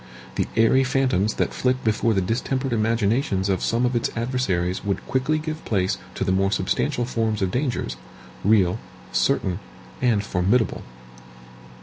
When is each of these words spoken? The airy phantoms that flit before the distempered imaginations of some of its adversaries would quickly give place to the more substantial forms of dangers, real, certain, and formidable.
The 0.33 0.47
airy 0.57 0.83
phantoms 0.83 1.35
that 1.35 1.53
flit 1.53 1.83
before 1.83 2.15
the 2.15 2.21
distempered 2.21 2.73
imaginations 2.73 3.49
of 3.49 3.61
some 3.61 3.85
of 3.85 3.95
its 3.95 4.09
adversaries 4.17 4.83
would 4.83 5.05
quickly 5.05 5.37
give 5.37 5.63
place 5.63 5.99
to 6.15 6.23
the 6.23 6.31
more 6.31 6.51
substantial 6.51 7.05
forms 7.05 7.43
of 7.43 7.51
dangers, 7.51 7.97
real, 8.43 8.79
certain, 9.11 9.59
and 10.01 10.23
formidable. 10.23 10.81